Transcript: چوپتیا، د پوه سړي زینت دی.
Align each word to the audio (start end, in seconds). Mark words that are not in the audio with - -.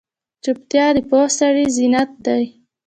چوپتیا، 0.43 0.85
د 0.95 0.97
پوه 1.09 1.25
سړي 1.39 1.65
زینت 1.75 2.11
دی. 2.25 2.43